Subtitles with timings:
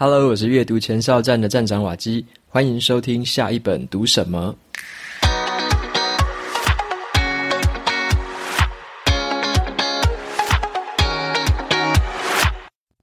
[0.00, 4.54] Hello，我是阅读前哨站的站长瓦基，欢迎收听下一本读什么。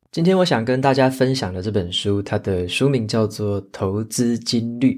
[0.10, 4.92] 今天我想跟大家分享的这本书，它的书名叫做《投资金律》。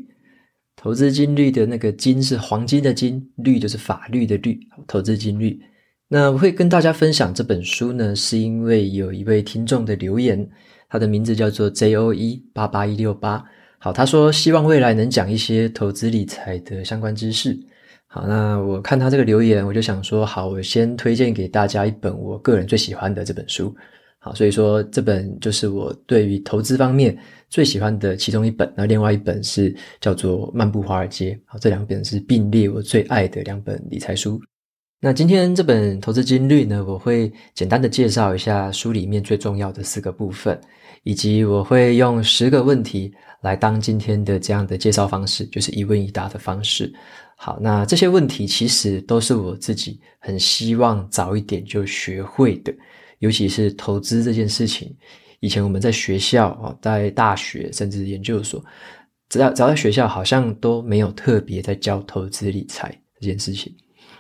[0.75, 4.59] 投资金律的那个“金”是黄金的“金”，律就是法律的“律”。
[4.86, 5.59] 投资金律。
[6.07, 10.48] 那我会跟大家分享这本书呢，是因为有一位听众的留言。
[10.90, 13.44] 他的名字叫做 JOE 八八一六八。
[13.80, 17.58] 好，他说希望未来能讲一些投资理财的相关知识。
[18.08, 23.76] 好，那我看他这个留言，我就想说，好，我先推荐给大家一本我个人最喜欢的这本书。
[24.20, 27.16] 好，所以说这本就是我对于投资方面
[27.50, 28.72] 最喜欢的其中一本。
[28.76, 31.31] 那另外一本是叫做《漫步华尔街》。
[31.45, 34.42] 好，这两本是并列我最爱的两本理财书。
[35.00, 40.59] 那今天这本《投资金律》呢，我会简单的介绍一下书里面最重要的四个部分。
[41.04, 46.94] 以及我会用十个问题来当今天的这样的介绍方式，就是一问一答的方式。
[47.36, 52.73] 好，那这些问题其实都是我自己很希望早一点就学会的，
[53.20, 54.95] 尤其是投资这件事情。
[55.39, 58.64] 以前我们在学校啊，在大学甚至研究所，
[59.30, 63.72] 只要只要在学校，好像都没有特别在教投资理财这件事情。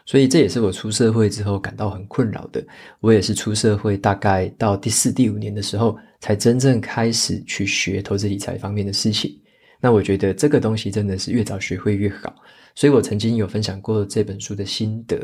[0.07, 2.65] 所以这也是我出社会之后感到很困扰的。
[3.01, 9.39] 我也是出社会大概到第四、第五年的时候，才真正开始去学投资理财方面的事情。
[9.81, 12.33] 那我觉得这个东西真的是越早学会越好。
[12.73, 15.19] 所以我曾经有分享过这本书的心得。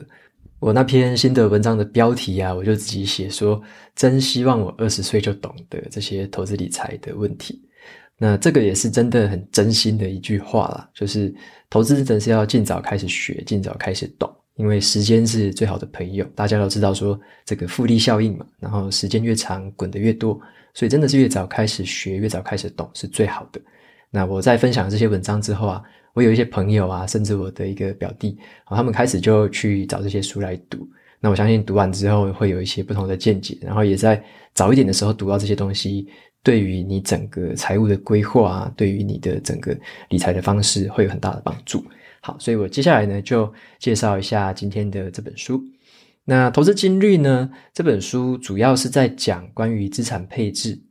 [0.59, 3.61] 我那篇心得文章的标题啊，我就自己写说
[3.95, 7.61] ：“真希望我二十岁就懂得这些投资理财的问题。”
[8.17, 11.33] 那这个也是真的很真心的一句话啦，就是
[11.69, 16.25] 投资真的是要尽早开始学，尽早开始懂，因为时间是最好的朋友。
[16.35, 20.39] 大家都知道说这个复利效应嘛，然后时间越长，滚得越多。
[20.73, 23.61] 所以真的是越早开始学，越早开始懂是最好的。
[24.09, 30.87] 那我在分享这些文章之后啊，我有一些朋友啊，甚至我的一个表弟，他们开始就去找这些书来读。
[31.19, 34.23] 那我相信读完之后会有一些不同的见解，然后也在
[34.53, 36.07] 早一点的时候读到这些东西，
[36.43, 39.77] 对于你整个财务的规划啊，对于你的整个
[40.09, 41.85] 理财的方式会有很大的帮助。
[42.25, 45.61] 好，所以我接下来呢就介绍一下今天的这本书。
[46.23, 47.51] 那投资金律呢？
[47.73, 50.81] 这本书主要是在讲关于资产配置。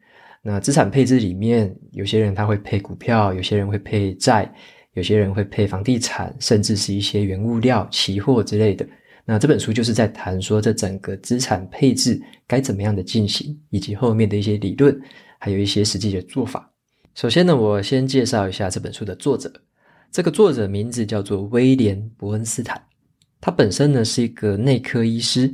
[0.42, 4.52] 那资产配置里面，有些人他会配股票，有些人会配债，
[4.92, 8.86] 有些人会配房地产，甚至是一些原物料、期货之类的。
[9.24, 15.00] 那这本书就是在谈说这整个资产配置该怎么样的进行，以及后面的一些理论，
[15.38, 16.70] 还有一些实际的做法。
[17.14, 19.50] 首先呢，我先介绍一下这本书的作者。
[20.12, 22.80] 这个作者名字叫做威廉·伯恩斯坦。
[23.40, 25.50] 他本身呢是一个内科医师，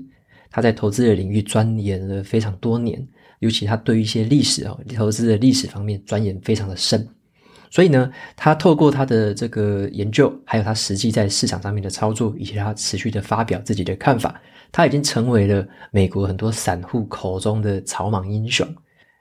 [0.51, 3.07] 他在投资的领域钻研了非常多年，
[3.39, 7.09] 尤其他对于一些历史哦，投资的历史方面钻研非常的深，
[7.71, 14.41] 所以呢，他透过他的这个研究，还有他实际在市场上面的操作，以及他持续的发表自己的看法，
[14.73, 18.67] 他已经成为了美国很多散户口中的草莽英雄，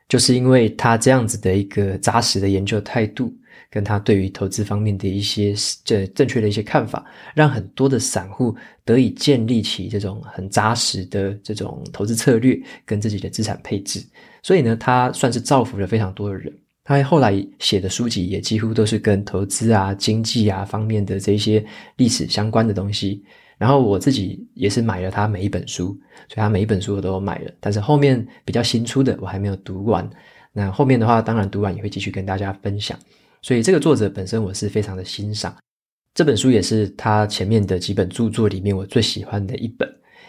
[0.09, 3.31] 就是因为他这样子的一个扎实的研究态度。
[3.69, 7.05] 跟他对于投资方面的一些这正确的一些看法，
[7.35, 8.55] 让很多的散户
[8.85, 14.03] 得以建立起这种很扎实的这种投资策略跟自己的资产配置。
[14.41, 16.53] 所以呢，他算是造福了非常多的人。
[16.83, 21.61] 他后来写的书籍也几乎都是跟投资啊、经济啊方面的这些
[21.97, 23.21] 历史相关的东西。
[23.57, 25.87] 然后我自己也是买了他每一本书，
[26.29, 27.51] 所以他每一本书我都有买了。
[27.59, 30.09] 但是后面比较新出的我还没有读完。
[30.53, 32.97] 那后面的话，当然读完也会继续跟大家分享。
[33.41, 35.55] 所以这个作者本身我是非常的欣赏，
[36.13, 39.87] 这本书也是他前面的几本著作里面我最喜欢的一本，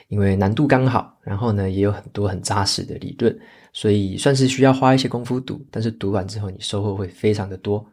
[0.08, 3.36] 因为难度刚好，然后呢也有很多很扎实的理论，
[3.72, 7.84] 所以算是需要花一些功夫读，但是读完之后你收获会非常的多。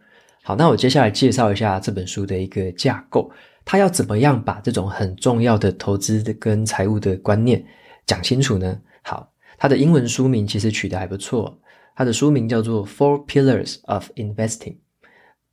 [0.43, 3.31] 好，那我接下来介绍一下这本书的一个架构，
[3.63, 7.65] 他要怎么样把这种很重要的投资跟财务的观念
[8.05, 8.79] 讲清楚呢？
[9.01, 11.57] 好，他的英文书名其实取得还不错，
[11.95, 14.73] 他的书名叫做《Four Pillars of Investing》。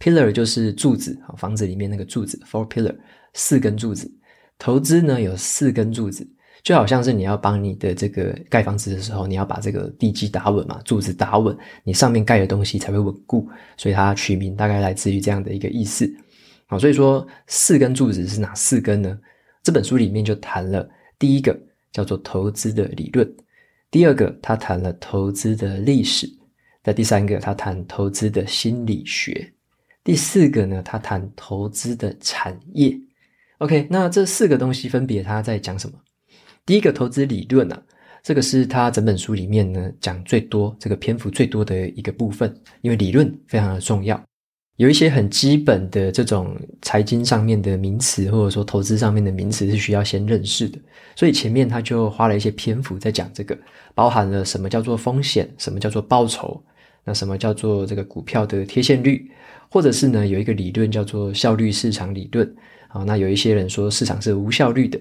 [0.03, 2.93] Pillar 就是柱子，房子里面那个柱子，four pillar，
[3.35, 4.11] 四根柱子。
[4.59, 6.29] 投资呢有四根柱子，
[6.65, 13.49] 就好像是你要帮你的这个盖房子的时候，你要把这个地基打稳嘛，柱子打稳，你上面盖的东西才会稳固。
[13.77, 16.13] 所以它取名大概来自于这样的一个意思。
[16.67, 19.17] 好，所以说四根柱子是哪四根呢？
[19.63, 21.57] 这本书里面就谈了第一个
[21.93, 23.33] 叫做投资的理论，
[23.89, 26.29] 第二个他谈了投资的历史，
[26.83, 29.53] 在第三个他谈投资的心理学。
[30.05, 32.99] 第四个呢，他谈投资的产业。
[33.59, 35.97] OK，那这四个东西分别他在讲什么？
[36.67, 37.83] 第一个投资理论啊，
[38.23, 44.21] 这个是他整本书里面呢讲最多、这个篇幅最多的一个部分，因为理论非常的重要。
[44.77, 50.79] 有一些很基本的这种财经上面的名词，或者说投资上面的名词是需要先认识的，
[51.15, 53.57] 所以前面他就花了一些篇幅在讲这个，
[53.95, 56.61] 包含了什么叫做风险，什么叫做报酬，
[57.05, 59.31] 那什么叫做这个股票的贴现率，
[59.69, 62.55] 或者是呢有一个理论叫做效率市场理论，
[62.89, 65.01] 啊，那有一些人说市场是无效率的。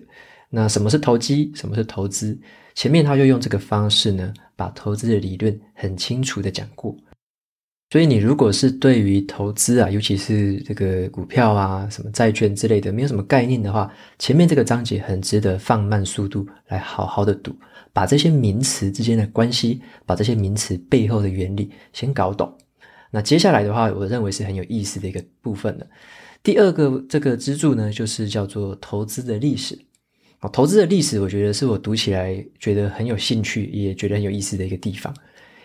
[0.49, 1.51] 那什么是投机？
[1.55, 2.37] 什么是投资？
[2.73, 6.95] 前面他就用这个方式呢，把投资的理论很清楚的讲过。
[7.91, 17.53] 所以你如果是对于投资啊，尤其是这个股票啊、什么债券之类的，没有什么概念的话，前面这个章节很值得放慢速度来好好的读，
[17.91, 22.57] 把这些名词之间的关系，把这些名词背后的原理先搞懂。
[23.11, 25.85] 那接下来的话，我认为是很有意思的一个部分了。
[26.41, 29.77] 第二个这个支柱呢，就是叫做投资的历史。
[30.53, 35.13] 投资的历史，我觉得是我读起来觉得很有兴趣，也觉得很有意思的一个地方。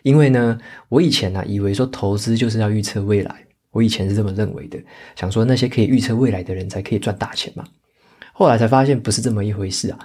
[0.06, 0.56] 因为呢，
[0.88, 4.78] 我以前呢、以为说投资就是要预测未来，我以前是这么认为的，
[5.16, 7.64] 想说那些可以预测未来的人才可以赚大钱嘛。
[8.32, 9.98] 后来才发现不是这么一回事啊。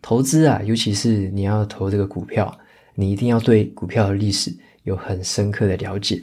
[0.00, 2.56] 投资啊，尤其是你要投这个股票，
[2.94, 6.22] 你一定要对股票的历史有很深刻的了解。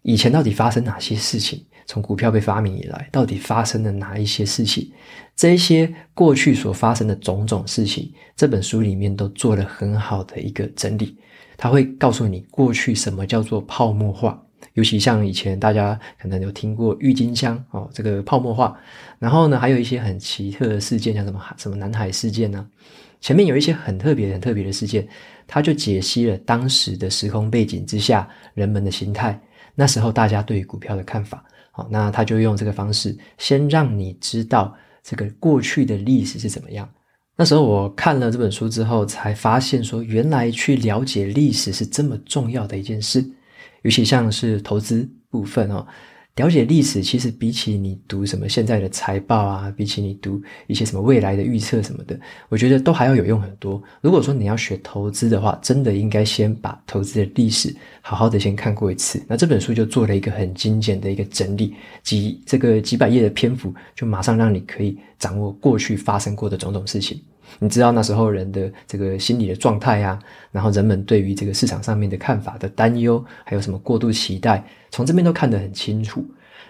[0.00, 1.62] 以前到底发生哪些事情？
[1.84, 4.90] 从股票被发明以来，到底发生了哪一些事情？
[5.36, 11.18] 这些过去所发生的种种事情，这本书里面都做了很好的一个整理。
[11.62, 14.42] 它会告诉你过去什么叫做泡沫化，
[14.72, 18.74] 尤其像以前大家可能有听过郁金香哦，这个泡沫化。
[19.18, 22.66] 然后呢，还有一些很奇特的事件，像什么什么南海事件呢？
[23.20, 25.06] 前面有一些很特别、很特别的事件，
[25.46, 29.38] 它就解析了当时的时空背景之下人们的心态。
[29.74, 36.88] 那时候大家对于股票的看法，好，那他就用这个方式，先让你知道这个过去的历史是怎么样。
[37.40, 43.24] 那时候我看了这本书之后，才发现说，原来去了解历史是这么重要的一件事，
[43.80, 45.86] 尤其像是投资部分哦。
[46.36, 52.18] 了解历史，其实比起你读什么现在的财报啊，比起你读一些什么未来的预测什么的，
[52.50, 53.82] 我觉得都还要有用很多。
[54.02, 59.18] 如果说你要学投资的话，真的应该先把投资的历史好好的先看过一次。
[59.26, 67.18] 那这本书就做了一个很精简的一个整理，几这个几百页的篇幅，就马上让你可以掌握过去发生过的种种事情。
[67.58, 70.18] 你知道那时候人的这个心理的状态啊，
[70.52, 76.24] 然后人们对于这个市场上面的看法的担忧，还有什么过度期待，从这边都看得很清楚。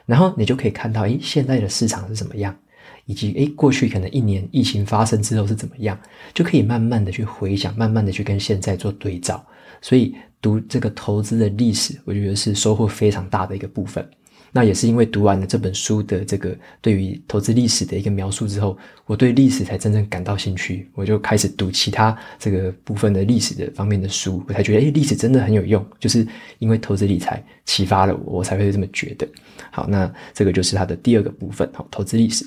[0.07, 2.57] 然后你就可以看到，诶，现在的市场是怎么样，
[3.05, 5.97] 以及诶，过去可能一年疫情发生之后是怎么样，
[6.35, 9.45] 就可以慢慢的去回想，慢慢的去跟现在做对照。
[9.81, 14.05] 所以读这个投资的历史，我觉得是收获非常大的一个部分。
[14.53, 18.77] 那也是因为读完了这本书的这个对于投资历史的一个描述之后，
[19.07, 20.91] 我对历史才真正感到兴趣。
[20.95, 25.85] 我就开始读其他这个部分的历史的方面的书，我才觉得，诶，历史真的很有用。
[25.99, 26.27] 就是
[26.59, 29.29] 因为投资理财启发了我，我才会这么觉得。
[29.71, 32.45] 好，那这个就是它的第二个部分，好，投资历史。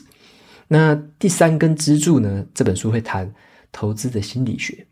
[0.68, 2.46] 那第三根支柱呢？
[2.54, 3.32] 这本书会谈
[3.72, 4.86] 投资的心理学，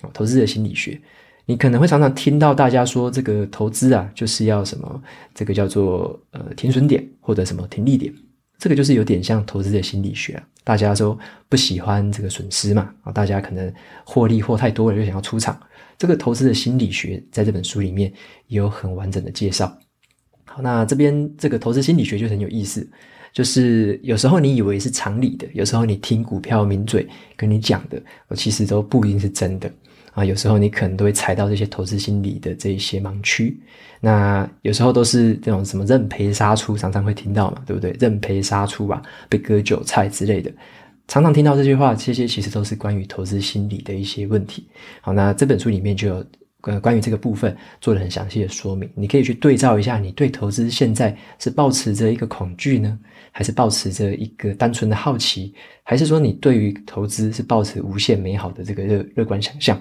[0.00, 1.00] 好投资的心理学。
[1.48, 5.02] 你可能会常常听到大家说，这个投资啊，就是要什么，
[5.32, 8.12] 这个叫做呃停损点或者什么停利点，
[8.58, 10.42] 这个就是有点像投资的心理学。
[10.64, 11.16] 大家说
[11.48, 13.72] 不喜欢这个损失嘛，啊，大家可能
[14.04, 15.56] 获利获太多了就想要出场。
[15.96, 18.12] 这个投资的心理学在这本书里面
[18.48, 19.72] 也有很完整的介绍。
[20.44, 22.84] 好，那这边这个投资心理学就很有意思，
[23.32, 28.02] 就是有时候你以为是常理的，有时候你听股票名嘴跟你讲的，
[28.34, 29.70] 其实都不一定是真的。
[30.16, 33.54] 啊，有时候你可能都会踩到这些投资心理的这一些盲区。
[34.00, 37.94] 那有时候都是这种什么认赔杀出，常常会听到嘛，对不对？
[38.00, 40.50] 认赔杀出吧，被割韭菜之类的，
[41.06, 41.94] 常常听到这句话。
[41.94, 44.66] 这些其实都是关于投资心理的一些问题。
[45.02, 46.24] 好，那这本书里面就有
[46.66, 48.90] 关关于这个部分做了很详细的说明。
[48.94, 52.98] 你可以去对照一下，你对投资现在是抱持着一个恐惧呢，
[53.30, 55.54] 还是抱持着一个单纯的好奇，
[55.84, 59.80] 还是说你对于投资是抱持无限美好的这个乐乐观想象？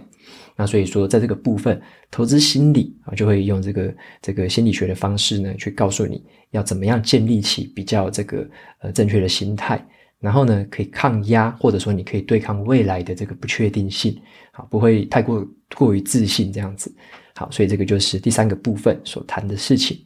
[0.57, 8.47] 那所以说，在这个部分，投资心理啊，就会用这个这个心理学的方式呢，去告诉你要怎么样建立起比较这个
[8.79, 9.85] 呃正确的心态，
[10.25, 14.19] 然后呢，可以抗压，或者说你可以对抗未来的这个不确定性，
[14.51, 16.91] 好，不会太过过于自信这样子。
[17.35, 20.03] 好，所以这个就是第三个部分所谈的事情。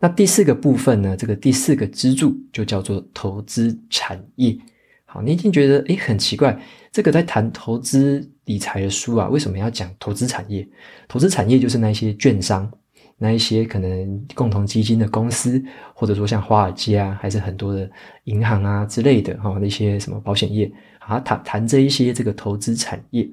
[0.00, 4.56] 那第四个部分呢，这个第四个支柱就叫做投资产业。
[5.04, 6.58] 好，你一定觉得诶很奇怪，
[6.90, 10.66] 这个在谈投资理财的书啊，为什么要讲投资产业？
[11.06, 12.70] 投资产业就是那些券商，
[13.18, 15.60] 那一些可能共同基金的公司，
[15.92, 17.90] 或者说像华尔街啊，还是很多的
[18.24, 20.70] 银行啊之类的哈，那些什么保险业，
[21.00, 23.28] 啊谈谈这一些这个投资产业。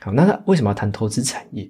[0.00, 1.68] 好，那他为什么要谈投资产业？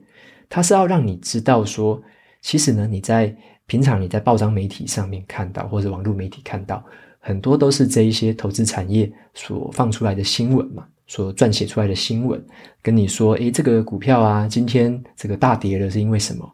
[0.49, 2.01] 他是要让你知道说，
[2.41, 3.35] 其实呢，你在
[3.67, 6.85] 平常你在报章媒体上面看到，或者网络媒体看到，
[7.19, 12.41] 很多都是这一些投资产业所放出来的新闻嘛，所撰写出来的新闻，
[12.81, 16.49] 跟你说，诶，这个股票啊，今天这个大跌了，是因为什么？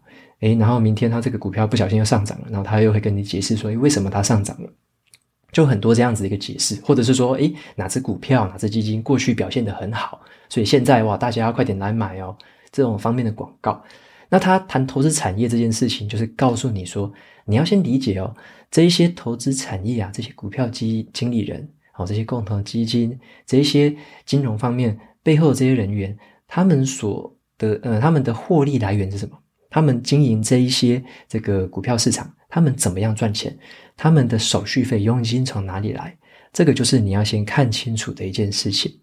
[0.44, 4.68] 诶，然后明天他这个股票不小心又上涨了，然后他又会跟你解释说，诶，为什么它上涨了？
[5.50, 10.20] 就很多这样子的一个解释，或者是说，诶，哪只股票、哪只基金过去表现得很好，
[10.50, 12.36] 所以现在哇，大家要快点来买哦，
[12.70, 13.82] 这种方面的广告。
[14.28, 17.10] 那他谈投资产业这件事情，就是告诉你说，
[17.46, 18.34] 你要先理解哦，
[18.70, 23.96] 这一些投资产业啊，这些股票基经理人，哦，这些共同基金，这一些
[24.26, 26.14] 金融方面背后的这些人员，
[26.46, 29.38] 他们所的呃，他们的获利来源是什么？
[29.74, 33.58] 他们经营这一些这个股票市场，他们怎么样赚钱？
[33.96, 36.16] 他们的手续费佣金从哪里来？
[36.52, 38.96] 这个就是你要先看清楚的一件事情。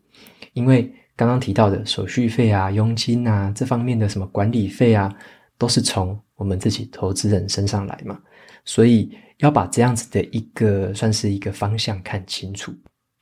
[0.53, 5.13] 因为刚刚提到的手续费啊、佣金啊这方面的什么管理费啊，
[5.57, 8.17] 都是从我们自己投资人身上来嘛。
[8.63, 12.73] 所以要把这样子的一个算是一个方向看清楚。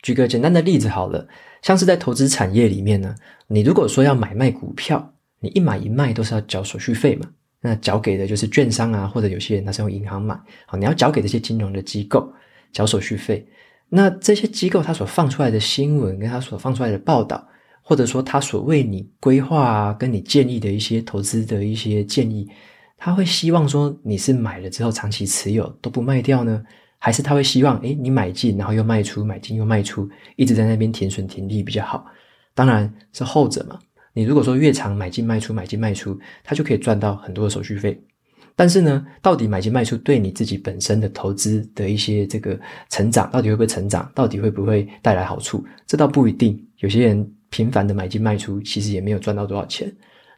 [0.02, 1.26] 举个简单的例子好了，
[1.62, 3.12] 像是在投资产业里面呢，
[3.48, 7.28] 你如果说要买卖股票，你一买一卖都是要交手续费嘛。
[7.60, 10.34] 那缴给的就是券商啊，或者有些人他是用银行买，
[10.66, 12.32] 好，你要缴给这些金融的机构
[12.72, 13.46] 缴手续费。
[13.88, 17.46] 那这些机构他所放出来的新闻，跟他所放出来的报道，
[17.82, 22.48] 或者说他所为你规划啊，跟你建议的一些投资的一些建议，
[22.96, 26.62] 他会希望说你是买了之后长期持有都不卖掉呢，
[26.98, 32.06] 还是他会希望诶你买进然后又卖出，买进又卖出，一直在那边停损停利比较好？
[32.54, 33.78] 当然是后者嘛。
[34.12, 38.00] 你如果说越长买进卖出买进卖出，它就可以赚到很多的手续费。
[38.56, 42.58] 但是呢，到底买进卖出对你自己本身的投资的一些这个
[42.90, 44.10] 成长，到底会不会成长？
[44.14, 45.64] 到底会不会带来好处？
[45.86, 46.62] 这倒不一定。
[46.78, 49.90] 有些人频繁的买进卖出，其实也没有赚到多少钱。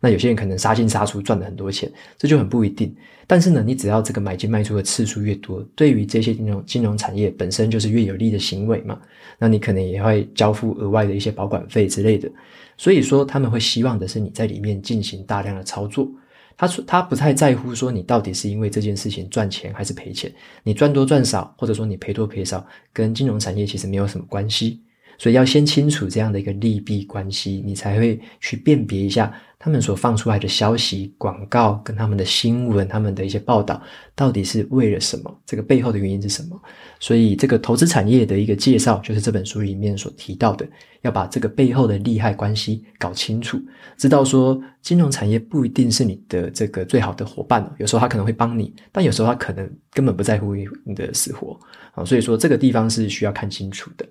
[0.05, 2.93] 那有些人可能杀进杀出赚了很多钱，这就很不一定。
[3.25, 9.01] 但是呢，你只要这个买进卖出的次数越多，对于这些金融金融产业本身就是越有利的行为嘛。
[9.39, 12.29] 那你可能也会交付额外的一些保管费之类的。
[12.77, 16.11] 所以说，他们会希望的是你在里面进行大量的操作。
[16.57, 20.31] 他说他不太在乎说你到底是因为这件事情赚钱还是赔钱，
[20.65, 24.81] 你赚多赚少，或者说你赔多赔少，跟金融产业其实没有什么关系。
[25.23, 29.33] 所以要先清楚这样的一个利弊关系，你才会去辨别一下。
[29.57, 33.81] 他们所放出来的消息、广告跟他们的新闻、他们的一些报道，
[34.17, 35.41] 到底是为了什么？
[35.47, 36.61] 这个背后的原因是什么？
[36.99, 40.69] 所以，这个投资产业的一个介绍，就是这本书里面所提到的，
[41.02, 43.57] 要把这个背后的利害关系搞清楚，
[43.97, 51.57] 知道说金融产业不一定是你的这个最好的伙伴，有时候他可能会帮你，但有时候他可能根本不在乎你的死活
[51.95, 52.05] 啊。
[52.05, 54.05] 所以说，这个地方是需要看清楚的。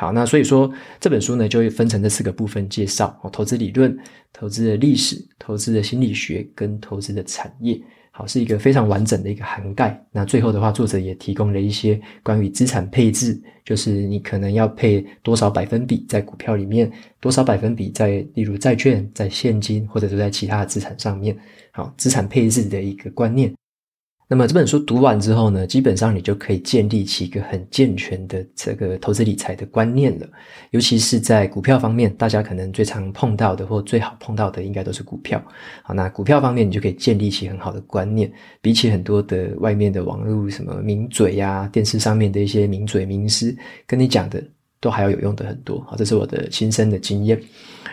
[0.00, 3.94] 好，那所以说这本书呢，就会分成这四个部分介绍哦，投资理论、
[4.32, 7.78] 投资的历史、投资的心理学跟投资的产业，
[8.10, 10.02] 好，是一个非常完整的一个涵盖。
[10.10, 16.90] 那最后的话，作者也提供了一些关于资产配置，就是你可能要配多少百分比在股票里面，
[17.20, 21.36] 多少百分比在例如债券、在现金或者是在其他的资产上面，
[21.72, 23.54] 好，资产配置的一个观念。
[24.32, 30.28] 那么这本书读完之后呢，基本上你就可以建立起一个很健全的这个投资理财的观念了。
[30.70, 35.42] 尤其是在股票方面，大家可能最常碰到的或最好碰到的，应该都是股票。
[35.82, 43.52] 好，那股票方面，你就可以建立起很好的观念，比起很多的外面的网络什么名嘴呀、电视上面的一些名嘴名师
[43.84, 44.40] 跟你讲的，
[44.80, 45.80] 都还要有用的很多。
[45.82, 47.40] 好，这是我的亲身的经验。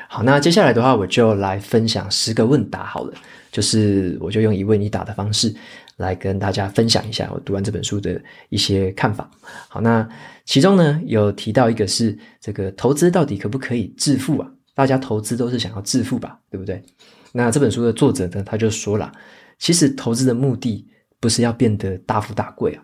[0.08, 3.14] 好，那接下来的话，我就来分享十个问答好了，
[3.52, 5.54] 就是我就用一问一答的方式。
[5.98, 9.28] 来跟大家分享一下我读完这本书的一些看法。
[9.68, 10.08] 好，那
[10.46, 14.48] 其中呢有提到一个是这个投资到底可不可以致富啊？
[14.76, 16.84] 大家投资都是想要致富吧，对不对？
[17.32, 19.12] 那这本书的作者呢，他就说了，
[19.58, 20.88] 其实投资的目的
[21.20, 22.84] 不是要变得大富大贵啊，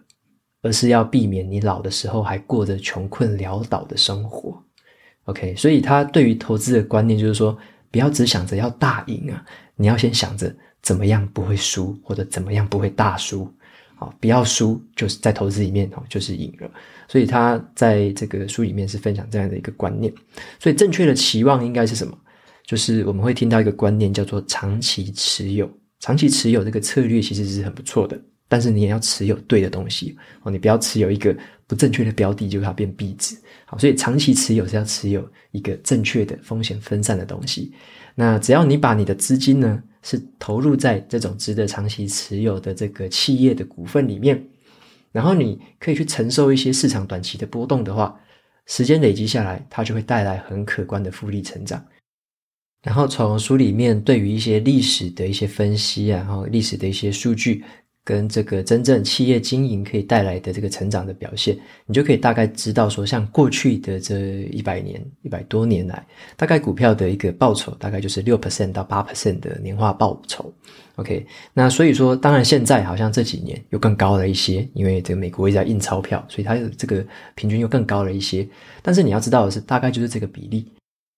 [0.63, 4.59] 而是要避免你老的时候还过着穷困潦倒的生活。
[5.25, 7.55] OK，所以他对于投资的观念就是说，
[7.91, 10.51] 不要只想着要大赢啊，你要先想着。
[10.83, 13.49] 怎么样不会输，或者怎么样不会大输？
[13.95, 16.69] 好，不要输，就是在投资里面哦，就是赢了。
[17.07, 20.13] 所以他在这个书里面是分享这样的一个观念。
[20.59, 22.13] 所以正确的期望应该是什么？
[22.65, 25.71] 就是我们会听到一个观念叫做长期持有。
[26.01, 28.21] 长期持有这个策略其实是很不错的，
[28.53, 33.35] 但是你也要持有对的东西哦，你不要持有一个不正确的标的，就它变壁纸。
[33.65, 37.73] 好，所以长期持有是要持有一个正确的风险分散的东西。
[38.13, 44.45] 那只要你把你的资金呢，是投入在这种值得长期持有的这个企业的股份里面，
[45.11, 48.15] 然后你可以去承受一些市场短期的波动的话，
[48.67, 51.83] 时间累积下来，它就会带来很可观的复利成长。
[52.83, 57.63] 然后从书里面对于一些历史的一些分析啊，然后历史的一些数据。
[58.05, 66.05] 跟这个真正企业经营可以带来的这个成长的表现，你就可以大概知道说，像过去的这一百年、一百多年来，
[66.35, 70.53] 大概股票的一个报酬大概就是六 percent 到八 percent 的年化报酬。
[70.95, 77.03] OK，那所以说，当然现在好像这几年又更高了一些，因为这个美国一直在印钞票，所以它的这个
[77.35, 78.47] 平均又更高了一些。
[78.81, 80.67] 但是你要知道的是，大概就是这个比例。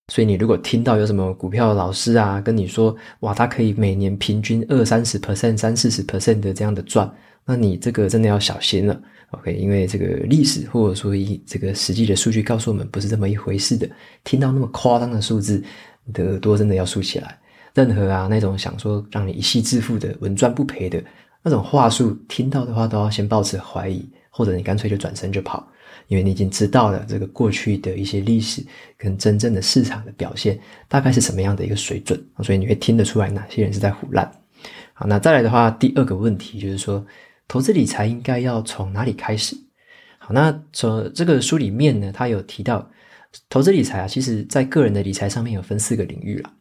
[0.10, 7.12] 所以你如果听到有什么股票老师啊跟你说，哇，他可以每年平均二三十 percent、三四十 percent 的这样的赚，
[7.44, 9.52] 那你这个真的要小心了，OK？
[9.54, 13.90] 因为这个历史或者说一这个实际的数据告诉我们，不是这么一回事的。
[14.24, 15.64] 听到那么夸张的数字，
[16.04, 17.38] 你的耳朵真的要竖起来。
[17.74, 21.04] 任何啊那种想说让你一夕致富的、稳赚不赔的
[21.42, 25.68] 那种话术，听到的话都要先抱持怀疑，或者你干脆就转身就跑。
[26.08, 28.64] 因为你已经知道了这个过去的一些历史
[28.98, 34.30] 跟真正的市场的表现大概是什么样的一个水准，所以你会听得出来哪些人是在胡乱。
[34.94, 37.06] 好，那再来的话，第二个问题就是说，
[37.48, 39.56] 投资理财应该要从哪里开始？
[40.18, 42.90] 好，那从这个书里面呢，他有提到，
[43.50, 46.54] 投资理财啊，其实在个人的理财上面有分四个领域啦。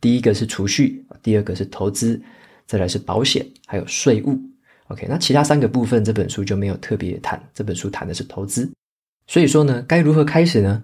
[0.00, 2.20] 第一个是储蓄，第二个是投资，
[2.66, 4.38] 再来是保险，还有税务。
[4.88, 8.70] OK，那其他三个部分这本书就没有特别谈，这本书谈的是投资。
[9.26, 10.82] 所以说呢，该如何开始呢？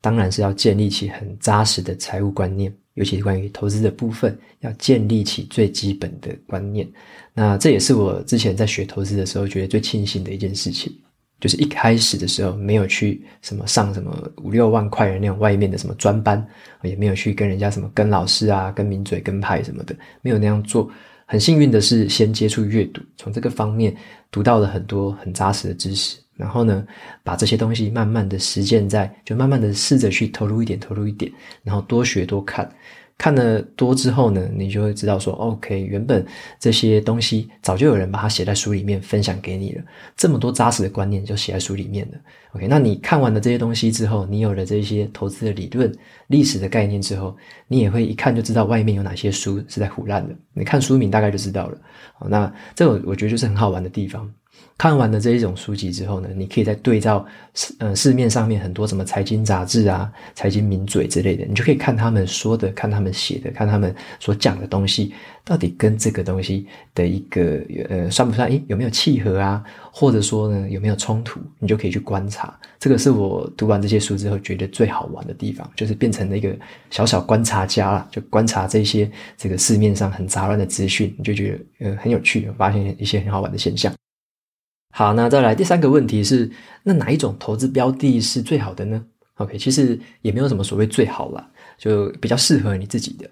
[0.00, 6.86] 当然是要建立起很扎实的财务观念，尤其是关于投资的部分，要建立起最基本的观念。
[7.32, 10.92] 那这也是我之前在学投资的时候觉得最庆幸的一件事情，
[11.40, 16.46] 就是一开始的时候没有去什么上什么五六万块的那种外面的什么专班，
[16.82, 20.90] 也没有去跟人家什么跟老师啊、跟名嘴、跟派什么的，没有那样做。
[21.24, 23.96] 很幸运的是，先接触阅读，从这个方面
[24.30, 26.18] 读到了很多很扎实的知识。
[26.36, 26.84] 然后呢，
[27.22, 31.30] 把这些东西慢慢的实践在，就慢慢的试着去投入一点，投入一点，
[31.62, 32.68] 然后多学多看，
[33.16, 36.26] 看了多之后呢，你就会知道说，OK，原本
[36.58, 39.82] 这些东西早就有人把它写在书里面分享给你了，
[40.16, 42.18] 这么多扎实的观念就写在书里面了。
[42.52, 45.92] OK，那你看完了这些东西之后，你有了这些投资的理论、
[46.26, 47.36] 历史的概念之后，
[47.68, 51.78] 你也会一看就知道外面有哪些书是在唬烂的，你看书名大概就知道了。
[52.14, 54.28] 好，那这个我觉得就是很好玩的地方。
[54.76, 65.14] 看完了这一种书籍之后呢，你可以再对照市呃市面上面很多什么财经杂志啊、财经名嘴之类的，你就可以看他们说的、看他们写的、看他们所讲的东西，
[65.44, 68.48] 到底跟这个东西的一个呃算不算？
[68.48, 69.62] 诶，有没有契合啊？
[69.92, 71.38] 或者说呢，有没有冲突？
[71.60, 72.52] 你就可以去观察。
[72.80, 76.52] 这个是我读完这些书之后觉得最好玩的地方，就是变成了一个
[76.90, 83.94] 小小观察家啦，就观察这些这个市面上很杂乱的资讯，你就觉得呃很有趣，发现一些很好玩的现象。
[84.96, 86.48] 好，那再来第三个问题是，
[86.84, 89.04] 那哪一种投资标的是最好的呢
[89.38, 93.28] ？OK，其实也没有什么所谓最好啦，就比较适合你自己的。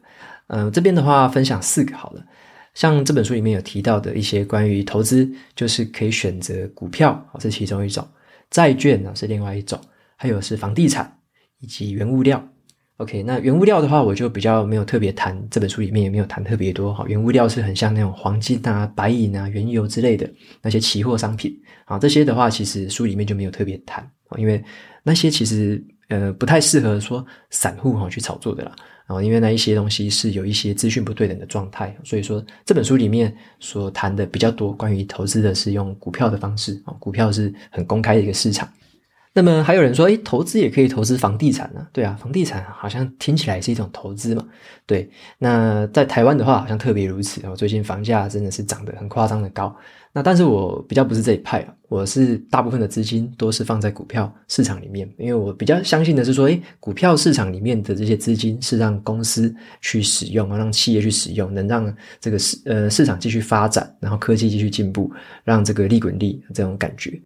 [0.48, 2.26] 嗯、这边的话分享四个好了，
[2.74, 8.04] 像这本书里面有提到的一些关于投资，就是可以选择股票，是其中一种；
[8.50, 9.80] 债券呢是另外一种，
[10.16, 11.16] 还有是房地产
[11.60, 12.44] 以及原物料。
[13.02, 17.04] OK，那原物料的话，我就比较没有特别谈，这本书里面也没有谈特别多哈。
[17.08, 20.30] 原物料是很像那种黄金啊、白银啊、原油之类的
[20.62, 21.52] 那些期货商品
[21.84, 24.62] 啊，这些的话其实书里面就没有特别谈啊，因为
[25.02, 28.72] 那些其实呃不太适合说散户哈去炒作的啦。
[29.04, 38.68] 然后因为那一些东西是有一些资讯不对等的状态，所以说这本书里面所谈的比较多关于投资的是用股票的方式啊，股票是很公开的一个市场。
[39.34, 41.86] 那么还有人说，诶，投资也可以投资房地产呢？
[41.92, 44.46] 对啊，房地产好像听起来是一种投资嘛。
[44.84, 47.56] 对，那在台湾的话，好像特别如此哦。
[47.56, 49.74] 最近房价真的是涨得很夸张的高。
[50.12, 61.90] 那但是我比较不是这一派啊，我是大部分的资金都是放在股票市场里面，因为我比较相信的是说，诶，股票市场里面的这些资金是让公司去使用，让企业去使用，能让
[62.20, 65.10] 这个市呃市场继续发展，然后科技继续进步，
[65.42, 67.18] 让这个利滚利这种感觉。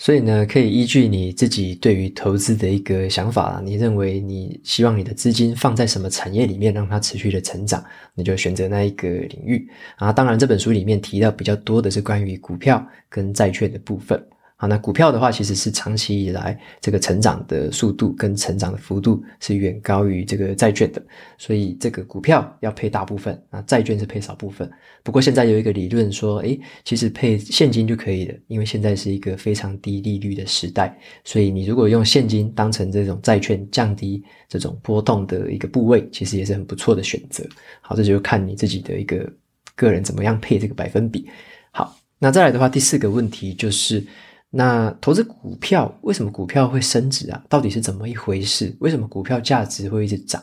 [0.00, 7.84] 所以呢，可以依据你自己对于投资的一个想法，你认为你希望你的资金放在什么产业里面，让它持续的成长，
[8.14, 9.68] 你就选择那一个领域。
[9.96, 14.24] 啊，当然这本书里面提到比较多的是关于股票跟债券的部分。
[14.60, 21.00] 好，那股票的话，其实是长期以来这个成长的速度跟成长的幅度是远高于这个债券的，
[21.38, 24.68] 所以这个股票要配大部分，啊，债券是配少部分。
[25.04, 37.46] 不过现在有一个理论说，诶，其实配现金就可以了，因为现在是一个非常低利率的时代，所以你如果用现金当成这种债券，降低这种波动的一个部位，其实也是很不错的选择。
[37.80, 39.32] 好，这就看你自己的一个
[39.76, 41.28] 个人怎么样配这个百分比。
[41.70, 44.04] 好，那再来的话，第四个问题就是。
[44.50, 47.44] 那投资股票，为什么股票会升值啊？
[47.48, 48.74] 到底是怎么一回事？
[48.80, 50.42] 为什么股票价值会一直涨？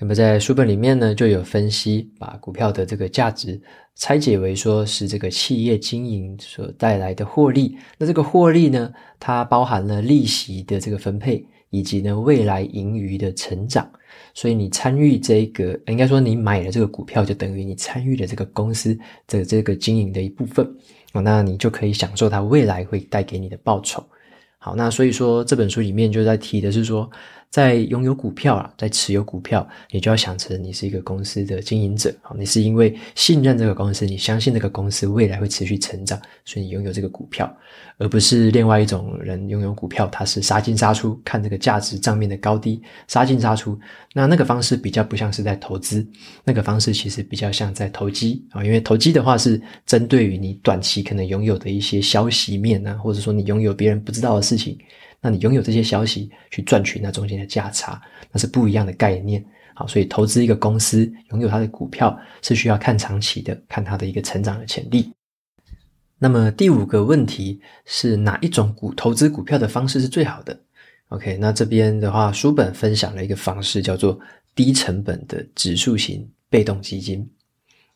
[0.00, 3.60] 那么在书本里面呢，就有分析，把股票的这个价值
[3.96, 7.76] 拆解为说是这个企业经营所带来的获利。
[7.96, 13.90] 那这个获利呢，它包含了利息的这个分配，以及呢未来盈余的成长。
[14.34, 20.64] 所以你参与这个，应该说你买了这个股票，就等于你参与了这个公司的这个经营的一部分。
[21.12, 24.04] 哦，那你就可以享受它未来会带给你的报酬。
[24.58, 27.08] 好，那所以说这本书里面就在提的是说，
[27.50, 32.14] 在拥有股票啊，在持有股票，你就要想成你是一个公司的经营者。
[32.20, 37.50] 好，你是因为信任这个公司，你相信这个公司未来会持续成长，所以你拥有这个股票，
[37.96, 43.78] 而不是另外一种人拥有股票，他是杀进杀出，看这个价值账面的高低，杀进杀出。
[44.12, 46.06] 那那个方式比较不像是在投资，
[46.44, 54.78] 那个方式其实比较像在投机啊，因为投机的话是针对于你短期可能拥有的一些消息面啊，或者说你拥有别人不知道的事情，
[55.20, 58.00] 那你拥有这些消息去赚取那中间的价差，
[58.30, 59.44] 那是不一样的概念。
[59.74, 65.12] 好，所以投资一个公司，拥有它的股票是需要看长期的，看它的一个成长的潜力。
[66.18, 70.58] 那么第五个问题是哪一种股投资股票的方式是最好的
[71.10, 74.18] ？OK，那这边的话，书本分享了一个方式，叫做
[74.54, 77.28] 低成本的指数型被动基金。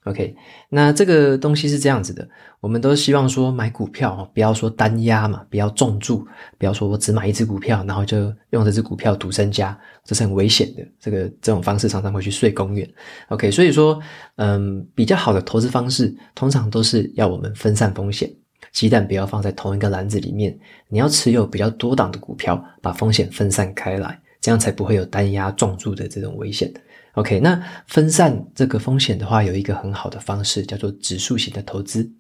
[0.05, 0.35] OK，
[0.69, 6.27] 那这个东西是这样子的，我们都希望说买股票哦，不要说单押嘛，不要重注，
[6.59, 10.85] 不要说我只买一只股票，然后就用这只股票赌身家，这是很危险的。
[10.99, 12.89] 这个这种方式常常会去睡公园。
[13.29, 14.01] OK，所以说，
[14.37, 18.29] 嗯，比较好的投资方式，通常都是要我们分散风险。
[18.73, 26.73] 鸡蛋不要放在同一个篮子里面，你要持有比较多档的股票，把风险分散开来，这样才不会有单押重注的这种危险。
[27.15, 32.11] OK，那分散这个风险的话，有一个很好的方式叫做指数型的投资。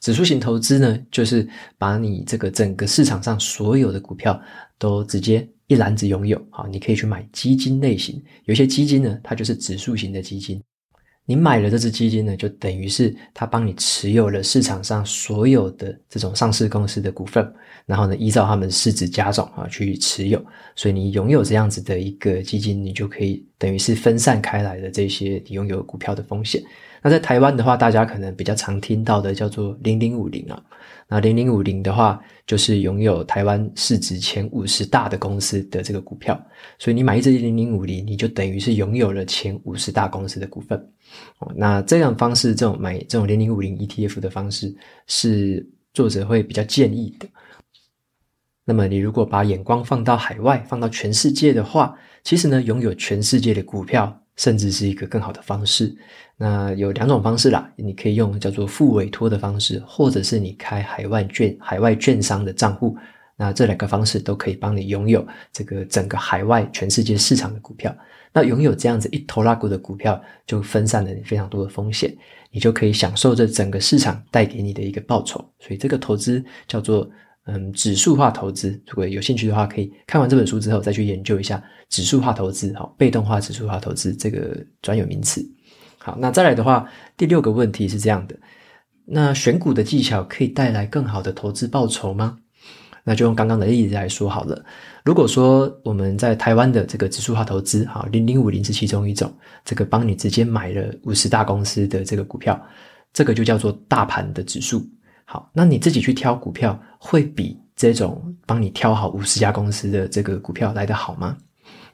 [0.00, 4.40] 指数型投资呢，就是把你这个整个市场上所有的股票
[4.78, 6.42] 都直接一篮子拥有。
[6.48, 10.58] 好，你可以去买基金类型，有些基金呢，它就是指数型的基金。
[11.26, 17.52] 你买了这支基金呢，就等于是他帮你持有了市场上所有的这种上市公司的股份，
[17.86, 26.60] 然后呢，依照他们市值加总啊去持有，所以你拥有这样子的一个基金，你就可以等于是分散开来的这些你拥有股票的风险。
[27.02, 30.62] 那在台湾的话，大家可能比较常听到的叫做零零五零啊。
[31.08, 36.38] 那零零五零的话，就是拥有台湾市值前五十大的公司的这个股票，
[36.78, 40.78] 所以你买一支零零五零，你就等于是拥有了前五十大公司的股份。
[41.38, 44.74] 哦，那这样方式，这种买这种零零五零 ETF 的方式，
[45.06, 47.28] 是作者会比较建议的。
[48.64, 54.16] 那么你如果把眼光放到海外，放到全世界的话，其实呢，拥有全世界的股票。
[54.36, 55.94] 甚至是一个更好的方式。
[56.38, 62.96] 那有两种方式啦，你可以用叫做复委托的方式，或者是你开海外券、海外券商的账户。
[63.40, 67.90] 那这两个方式都可以帮你拥有这个整个海外全世界市场的股票。
[68.34, 72.14] 那拥有这样子一头拉股的股票，就分散了你非常多的风险，
[72.50, 75.38] 你就可以享受这整个市场带给你的一个报酬。
[75.58, 77.10] 所以这个投资叫做。
[77.46, 85.44] 嗯，指数化投资，如果有兴趣的话，可以看完这本书之后再去研究一下指数化投资，好，被动化指数化投资这个专有名词。
[85.98, 88.36] 好，那再来的话，第六个问题是这样的，
[89.06, 92.38] 那选股的技巧可以带来更好的投资报酬吗？
[93.04, 94.64] 那就用刚刚的例子来说好了。
[95.04, 99.32] 如果说我们在台湾的这个指数化投资，好，零零五零是其中一种，
[99.64, 102.60] 这个帮你直接买了五十大公司的这个股票，
[103.12, 104.86] 这个就叫做大盘的指数。
[105.24, 111.36] 好，那你自己去挑股票，会比这种帮你挑好五十家公司的这个股票来得好吗？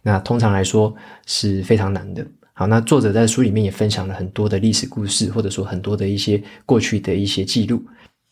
[0.03, 0.95] 那通常来说
[1.27, 2.27] 是非常难的。
[2.55, 7.85] 好，那作者在书里面也分享了很多的历史故事，或者说很多的一些过去的一些记录，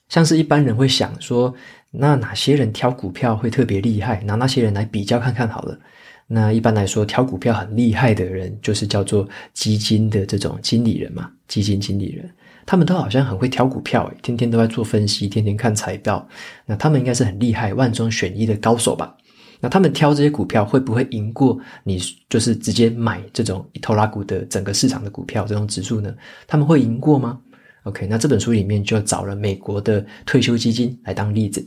[0.09, 1.55] 像是一般人会想说，
[1.91, 4.23] 那哪些人挑股票会特别厉害？
[4.25, 5.79] 拿那些人来比较看看好了。
[6.27, 12.29] 那一般来说，挑股票很厉害的人，就是叫做基金的这种经理人嘛，基金经理人。
[12.67, 16.27] 他们都好像很会挑股票，天天都在做分析，天天看财报。
[16.65, 19.15] 那他们应该是很厉害、万中选一的高手吧？
[19.61, 22.01] 那他们挑这些股票会不会赢过你？
[22.29, 26.15] 就是直接买这种一拖拉股的整个市场的股票这种指数呢？
[26.47, 27.39] 他们会赢过吗
[27.85, 31.67] ？OK，那这本书里面就找了美国的退休基金来当例子。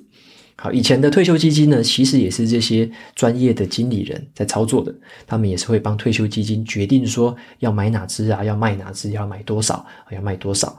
[0.60, 4.92] 好，以前的退休基金呢，其实也是这些专业的经理人在操作的，
[5.28, 10.76] 他们也是会帮退休基金决定说要买哪只啊，要卖哪只，要买多少，要卖多少。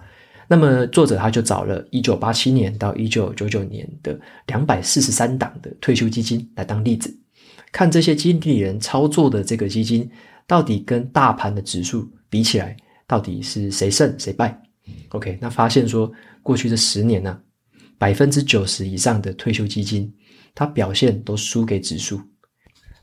[0.49, 7.17] 那么作者他就找了1987年到1999年的243档的退休基金来当例子，
[7.71, 10.11] 看这些经理人操作的这个基金
[10.49, 14.61] 到底跟大盘的指数比起来，到底是谁胜谁败
[15.11, 16.11] ？OK，那发现说
[16.43, 17.41] 过去这十年呢、啊，
[17.99, 20.13] 百分之九十以上的退休基金，
[20.55, 22.21] 它表现都输给指数。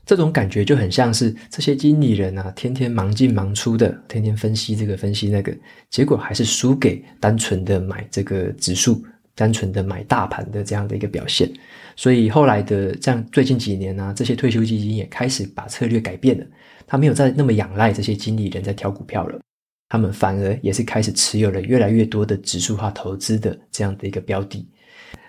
[0.04, 5.52] 这种感觉就很像是这些经理人啊，天天忙进忙出的，天天分析这个分析那个，
[5.90, 11.50] 结果还是输给单纯的买这个指数、单纯的买大盘的这样的一个表现。
[11.96, 16.46] 所以后来的这样，最近几年呢、这些退休基金也开始把策略改变了，
[16.86, 19.40] 他没有再那么仰赖这些经理人在挑股票了，
[19.88, 24.68] 他们反而也是开始持有了越来越多的指数化投资的这样的一个标的。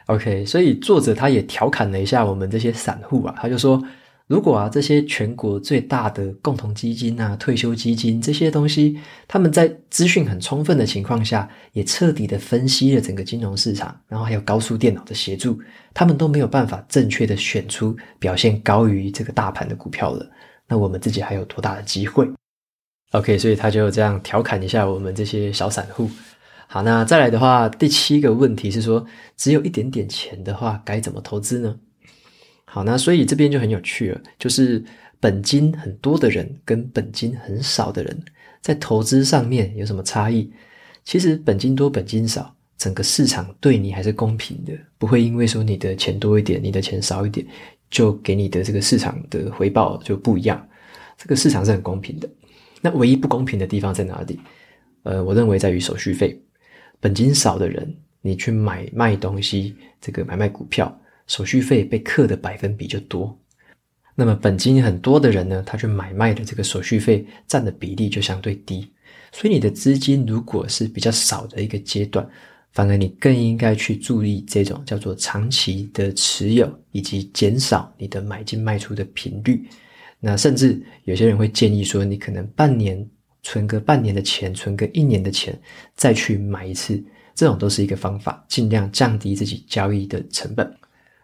[0.08, 3.82] OK，所以作者他也调侃了一下我们这些散户啊，他就说。
[4.30, 15.58] 如果啊，这些全国最大的共同基金啊、退休基金这些东西，他们在资讯很充分的情况下，也彻底的分析了整个金融市场，然后还有高速电脑的协助，
[15.94, 20.30] 他们都没有办法正确的选出表现高于这个大盘的股票了。
[20.68, 22.30] 那我们自己还有多大的机会
[23.12, 26.10] ？OK，所以他就这样调侃一下我们这些小散户。
[26.68, 29.06] 好，那再来的话，第七个问题是说，
[29.38, 31.78] 只有一点点钱的话，该怎么投资呢？
[32.66, 34.84] 好，那所以这边就很有趣了，就是
[35.22, 38.22] 本金很多的人跟本金很少的人
[38.62, 40.52] 在投资上面有什么差异？
[41.06, 47.48] 其实本金多、本金少，整个市场对你还是公平的，不会因为说你的钱多一点，你的钱少一点，
[47.90, 50.68] 就给你的这个市场的回报就不一样。
[51.18, 52.30] 这个市场是很公平的。
[52.88, 54.40] 那唯一不公平的地方在哪里？
[55.04, 56.42] 呃，我认为在于手续费。
[57.02, 60.98] 本金少的人，你去买卖东西，这个买卖股票。
[61.28, 63.38] 手续费被克的百分比就多，
[64.16, 68.90] 那么本金很多的人呢，他去买卖的这个手续费占的比例就相对低，
[69.34, 72.26] 所以你的资金如果是比较少的一个阶段，
[72.72, 79.68] 反而你更应该去注意这种叫做长期的持有，以及减少你的买进卖出的频率。
[80.20, 83.08] 那甚至有些人会建议说，你可能半年
[83.44, 85.58] 存个半年的钱，存个一年的钱，
[85.96, 87.02] 再去买一次，
[87.36, 90.70] 这种都是一个方法，尽量降低自己交易的成本。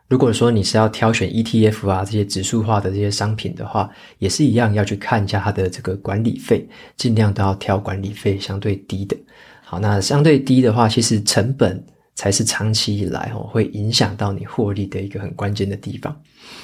[0.10, 9.18] 如果说你是要挑选 ETF 啊，这些指数化的这些商品的话，也是一样要去看一下它的这个管理费，尽量都要挑管理费相对低的。
[9.64, 16.16] 好，那相对低的话，其实成本才是长期以来哦会影响到你获利的一个很关键的地方。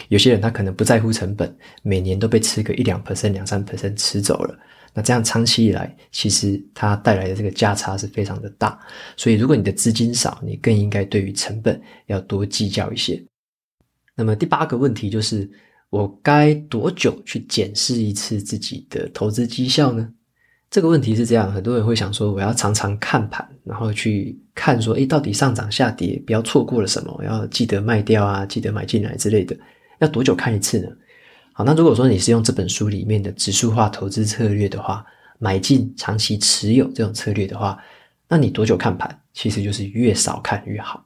[0.07, 4.57] 有些人他可能不在乎成本，每年都被吃个一两 percent、两三 percent 吃走了。
[4.93, 8.77] 那这样长期以来，其实它带来的这个价差是非常的大。
[9.15, 13.23] 所以，如果你的资金少，你更应该对于成本要多计较一些。
[14.15, 15.47] 那么第八个问题就是，
[15.91, 20.11] 我该多久去检视一次自己的投资绩效呢？
[20.71, 29.55] 这个问题是这样，很多人会想说，我要常常看盘，然后去看说，诶，到底上涨下跌，不要错过了什么，要记得卖掉啊，记得买进来之类的。
[29.99, 30.89] 要多久看一次呢？
[31.53, 35.05] 好，那如果说你是用这本书里面的指数化投资策略的话，
[35.37, 37.77] 买进长期持有这种策略的话，
[38.27, 39.21] 那你多久看盘？
[39.33, 41.05] 其实就是越少看越好。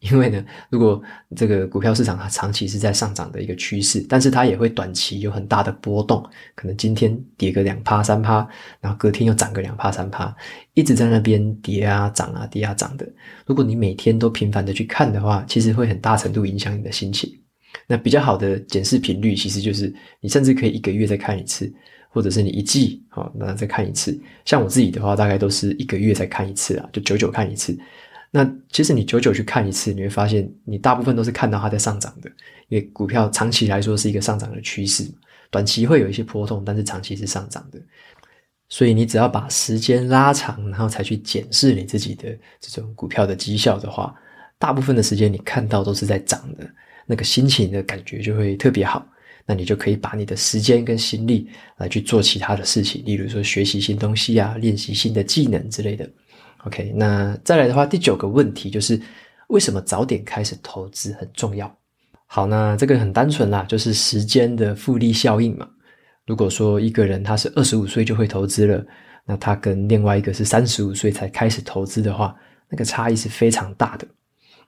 [0.00, 1.02] 因为呢，如果
[1.34, 8.46] 这个股票市场它长期是在上涨的一个趋势，但是它也会短期有很大的波动，可能今天跌个两趴三趴，
[8.80, 10.32] 然后隔天又涨个两趴三趴，
[10.74, 13.04] 一直在那边跌啊涨啊跌啊涨的。
[13.44, 17.36] 如果你每天都频繁的去看的话，其实会很大程度影响你的心情。
[17.88, 21.72] 那比较好的检视频率，其实就是你甚至可以一个月再看一次，
[22.10, 24.16] 或者是你一季好，那再看一次。
[24.44, 27.76] 像我自己的话，大概都是一个月再看一次啊，就久久看一次。
[28.30, 32.30] 那其实你久久去看一次，你会发现你大部分都是看到它在上涨的，
[32.68, 35.10] 因为股票长期来说是一个上涨的趋势，
[35.50, 37.80] 短期会有一些波动，但是长期是上涨的。
[38.68, 42.28] 所以你只要把时间拉长，然后才去检视你自己的
[42.60, 44.14] 这种股票的绩效的话，
[44.58, 46.70] 大部分的时间你看到都是在涨的，
[47.08, 49.04] 那个心情的感觉就会特别好。
[49.50, 56.06] 那你就可以把你的时间跟心力来去做其他的事情，例如说学习新东西啊，练习新的技能之类的。
[56.66, 59.00] OK，那再来的话，第九个问题就是
[59.46, 61.74] 为什么早点开始投资很重要？
[62.26, 65.66] 好，那这个很单纯啦，就是时间的复利效应嘛。
[66.26, 68.84] 如果说一个人他是二十五岁就会投资了，
[69.24, 72.36] 那他跟另外一个是三十五岁才开始投资的话，
[72.68, 74.06] 那个差异是非常大的。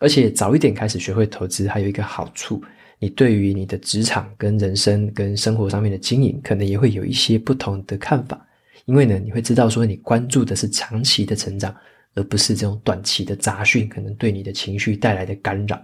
[0.00, 2.60] 而且早一点开始学会投资，还有一个好处，
[2.98, 8.44] 你对于你的职场跟人生跟生活上面的经营，可能也会有一些不同的看法。
[8.86, 11.72] 因为呢，你会知道说，你关注的是长期的成长，
[12.14, 15.80] 而不是这种短期的杂讯，可能对你的情绪带来的干扰。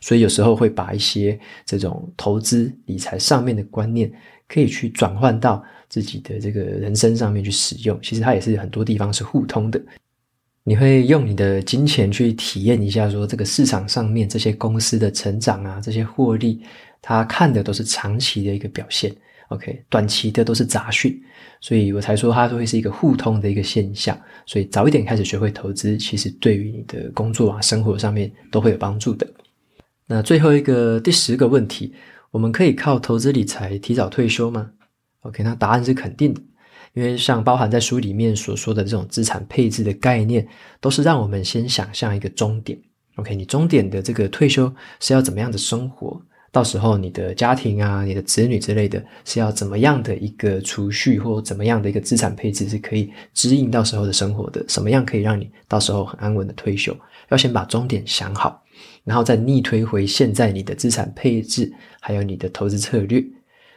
[0.00, 4.10] 所以有时候会把一些这种投资理财上面的观念，
[4.48, 7.98] 可以去转换到自己的这个人生上面去使用。
[8.02, 9.80] 其实它也是很多地方是互通的。
[10.68, 16.60] 你会用你的金钱去体验一下，说这个市场上面这些公司的成长啊，这些获利，
[17.00, 19.10] 他看的都是长期的一个表现。
[19.48, 21.18] OK，短期的都是杂讯。
[21.62, 29.26] 所以我才说它会是一个互通的一个现象，所以早一点开始学会投资，其实对于你的工作啊、生活上面都会有帮助的。
[30.06, 31.94] 那最后一个第十个问题，
[32.30, 34.70] 我们可以靠投资理财提早退休吗
[35.22, 36.42] ？OK，那答案是肯定的，
[36.98, 40.44] 因为像包含在书里面所说的这种资产配置的概念，
[40.80, 42.76] 都是让我们先想象一个终点。
[43.14, 46.20] OK，你终点的这个退休是要怎么样的生活？
[46.50, 54.64] 到时候你的家庭啊、你的子女之类的，是要怎么样的一个储蓄或怎么样的一个资产配置是可以支应到时候的生活的？
[54.66, 56.92] 什么样可以让你到时候很安稳的退休？
[57.28, 58.60] 要先把终点想好，
[59.04, 63.24] 然后再逆推回现在你的资产配置还有你的投资策略。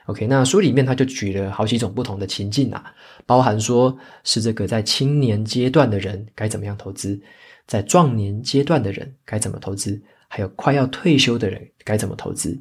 [0.07, 2.93] OK，那书里面他就举了好几种不同的情境啊，
[3.25, 7.21] 包含说是这个在青年阶段的人该怎么样投资，
[7.67, 10.01] 在壮年阶段的人该怎么投资。
[10.33, 12.57] 还有快要退休的人该怎么投资？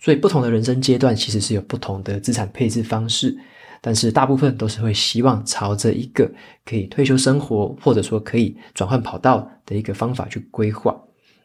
[0.00, 3.36] 所以不同的人生阶段其实是有不同的资产配置方式，
[3.82, 6.28] 但是大部分都是会希望朝着一个
[6.64, 10.98] 可以退休生活，或者说可以转换跑道的一个方法去规划。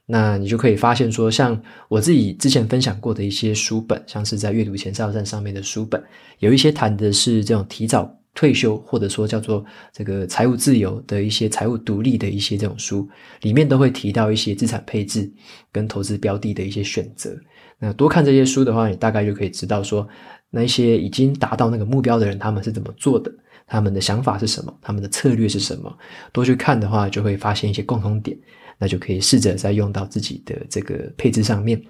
[0.07, 6.03] 那你就可以发现说，像我自己之前分享过的一些书本，像是在阅读前哨站上面的书本，
[6.39, 8.11] 有一些谈的是这种提早。
[8.37, 13.09] 退休或者说叫做这个财务自由的一些财务独立的一些这种书，
[13.41, 15.27] 里面都会提到一些资产配置
[15.71, 17.35] 跟投资标的的一些选择。
[17.79, 20.07] 那多看这些书的话，你大概就可以知道说，
[20.51, 23.31] 那一些已经达到那个目标的人，他们是怎么做的，
[23.65, 25.91] 他们的想法是什么，他们的策略是什么。
[26.31, 28.37] 多去看的话，就会发现一些共同点，
[28.77, 31.81] 那就可以试着再用到自己的这个配置上面。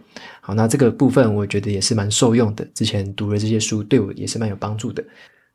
[0.42, 2.66] 好，那这个部分我觉得也是蛮受用的。
[2.74, 5.04] 之前读了这些书，对我也是蛮有帮助的。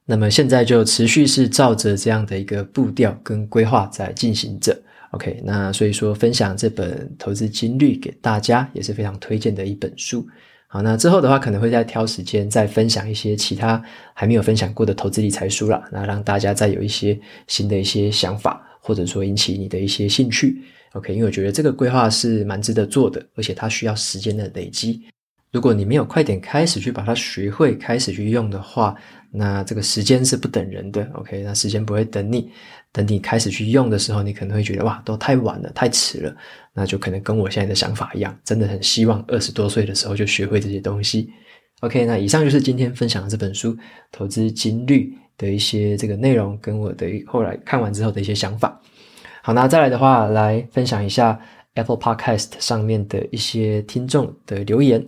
[0.04, 4.76] 那么现在就持续是照着这样的一个步调跟规划在进行着
[5.12, 10.26] ，OK，那所以说分享这本《投资金律》给大家也是非常推荐的一本书。
[10.66, 13.80] 好，那之后的话可能会再挑时间再分享一些其他
[14.12, 25.02] 还没有分享过的投资理财书啦，那让大家再有一些新的一些想法，或者说引起你的一些兴趣，OK，因为我觉得这个规划是蛮值得做的，而且它需要时间的累积。
[25.50, 28.96] 如果你没有快点开始去把它学会，开始去用的话，
[29.30, 31.42] 那这个时间是不等人的，OK？
[31.42, 32.50] 那时间不会等你，
[32.90, 36.34] 等你开始去用的时候，你可能会觉得哇，都太晚了，太迟了。
[36.72, 41.28] 那就可能跟我现在的想法一样，真的很希望二十多岁的时候就学会这些东西。
[41.80, 42.06] OK？
[42.06, 43.74] 那以上就是今天分享的这本书
[44.10, 48.80] 《投资金律》的一些这个内容，跟我的后来看完之后的一些想法。
[49.44, 51.36] 好，那再来的话，来分享一下
[51.74, 55.04] Apple Podcast 上面的一些听众的留言。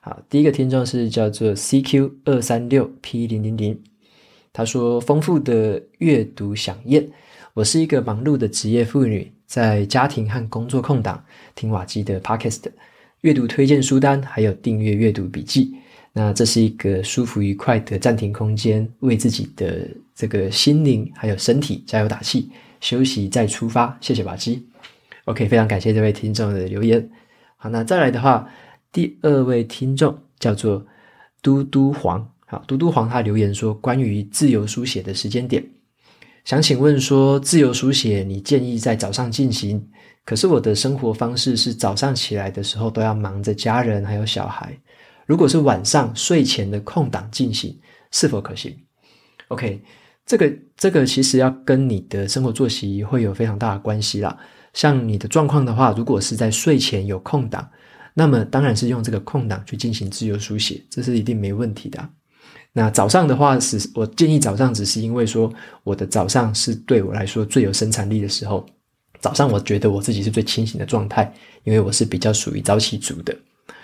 [0.00, 3.80] 好，第一个听众是叫做 CQ 二三六 P 零零零，
[4.52, 7.08] 他说：“丰富的阅读饗宴，
[7.54, 12.64] 我是一个忙碌的职业妇女，在家庭和工作空档听瓦基的 Podcast，
[13.20, 15.76] 阅读推荐书单，还有订阅阅读笔记。
[16.12, 22.50] 那这是一个舒服愉快的暂停空间，为自己的这个心灵还有身体加油打气，
[22.86, 23.98] 休息再出发。
[24.00, 24.64] 谢谢瓦基。
[25.24, 27.10] OK，非常感谢这位听众的留言。
[27.56, 28.48] 好，那再来的话。”
[28.92, 30.86] 第二位听众叫做
[31.42, 35.62] 嘟嘟黄，好，嘟嘟黄他留言说，关于自由书写的时间点，
[36.46, 39.86] 想请问说，自由书写你建议在早上进行，
[40.24, 44.74] 可是我的生活方式是早上起来的时候都要忙着家人还有小孩，
[45.26, 47.78] 如果是晚上睡前的空档进行，
[48.12, 48.74] 是否可行
[49.48, 49.78] ？OK，
[50.26, 54.36] 这个这个其实要跟你的生活作息会有非常大的关系啦，
[54.74, 57.66] 像你的状况的话，如果是在睡前有空档。
[58.18, 62.08] 那么当然是用这个空档去进行自由书写，这是一定没问题的。
[62.72, 65.52] 那早上的话是，我建议早上只是因为说
[65.84, 68.66] 我的早上是对我来说最有生产力的时候。
[69.20, 71.32] 早上我觉得我自己是最清醒的状态，
[71.64, 73.36] 因为我是比较属于早起族的，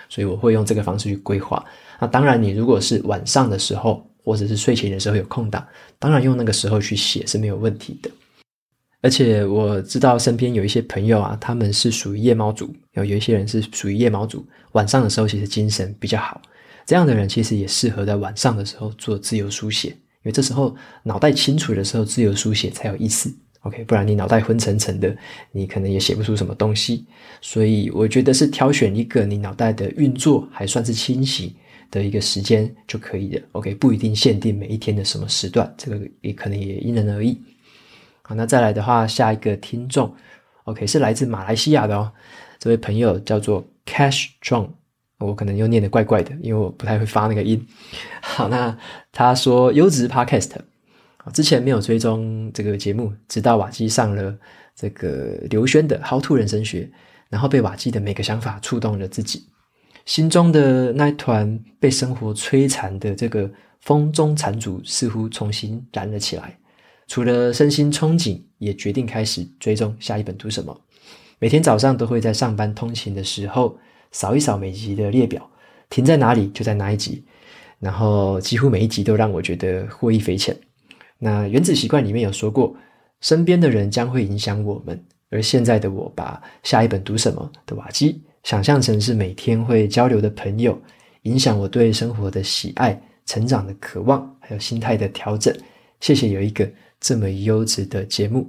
[0.09, 1.63] 所以我会用这个方式去规划。
[1.99, 5.67] 那当然，你如果是晚上的时候或者是睡前的时候有空档，
[5.99, 8.09] 当然用那个时候去写是没有问题的。
[9.01, 16.41] 而且我知道身边有一些朋友啊，他们是属于夜猫族，有有一些人是属于夜猫族，晚上的时候其实精神比较好。
[16.85, 23.33] 这样的人其实也适合在晚上的时候做自由书写，因为这时候脑袋清楚的时候，自由书写才有意思。
[23.61, 25.15] OK，不然你脑袋昏沉沉的，
[25.51, 27.05] 你可能也写不出什么东西。
[27.41, 31.55] 所以我觉得是挑选一个你脑袋的运作还算是清晰
[31.93, 33.41] 的一个时间就可以了。
[33.51, 37.39] OK，不一定限定每一天的什么时段，这个也可能也因人而异。
[38.23, 40.11] 好，那再来的话，下一个听众
[40.63, 42.11] ，OK，是来自马来西亚的哦。
[42.57, 44.69] 这位朋友叫做 Cash John，
[45.19, 47.63] 我可能又念得怪怪的，因为我不太会发那个音。
[48.21, 48.75] 好，那
[49.11, 50.49] 他说优质 Podcast，
[51.31, 54.35] 之前没有追踪这个节目，直到瓦基上了
[54.75, 56.81] 这个刘轩的《How to 人生学》，
[57.29, 59.45] 然后被瓦基的每个想法触动了自己，
[60.05, 63.49] 心中的那团被生活摧残的这个
[63.79, 66.57] 风中残烛，似乎重新燃了起来。
[67.07, 70.75] 除了身心憧憬，也决定开始追踪下一本读什么。
[71.39, 73.77] 每天早上都会在上班通勤的时候
[74.11, 75.49] 扫一扫每集的列表，
[75.89, 77.23] 停在哪里就在哪一集，
[77.79, 80.57] 然后几乎每一集都让我觉得获益匪浅。
[81.19, 82.75] 那《原子习惯》里面有说过，
[83.19, 90.79] 身边的人将会影响我们，而现在的我把下一本读什么的瓦基想象成是每天会交流的朋友，
[91.23, 95.55] 影响我对生活的喜爱、成长的渴望，还有心态的调整。
[96.01, 96.69] 谢谢有一个
[96.99, 98.47] 这么优质的节目。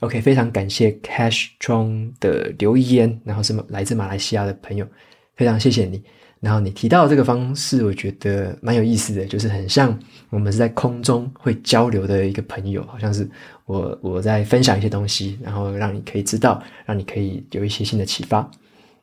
[0.00, 4.86] OK，非常感谢 Cash 庄的留言，然后是来自马来西亚的朋友，
[5.34, 6.00] 非常谢谢你。
[6.38, 9.98] 然后你提到这个方式，我觉得蛮有意思的，就是很像
[10.28, 13.28] 我们是在空中会交流的一个朋友，好像是
[13.64, 18.48] 我我在分享一些东西，然后让你可以知道，让你可以有一些新的启发。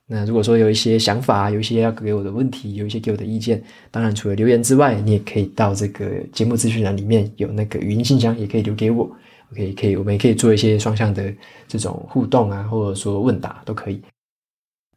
[0.05, 9.09] 那如果说有一些想法，有一些要给我的问题，有一些给我的意见，当然除了留言之外，你也可以到这个节目资讯栏里面有那个语音信箱，也可以留给我。
[9.53, 11.33] OK，，可以，我们也可以做一些双向的
[11.67, 14.01] 这种互动啊，或者说问答都可以。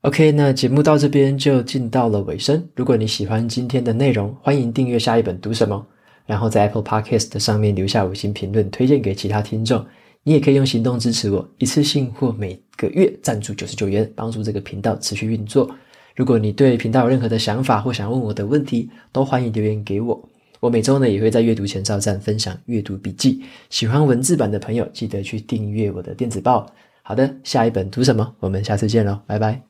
[0.02, 2.66] OK，那节目到这边就进到了尾声。
[2.74, 5.86] 如果你喜欢今天的内容，欢迎订阅下一本读什么，
[6.26, 9.84] 然后在 Apple Podcast 上面留下五星评论，推荐给其他听众。
[10.28, 15.70] 你也可以用行动支持我，一次性或每个月赞助九十九元，帮助这个频道持续运作。
[16.16, 20.28] 如果你对频道有任何的想法或想问我的问题，都欢迎留言给我。
[20.58, 26.66] 我每周呢也会在阅读前哨站分享阅读笔记，喜欢文字版的朋友记得去订阅我的电子报。
[27.02, 28.34] 好的，下一本读什么？
[28.40, 29.62] 我们下次见喽，拜拜。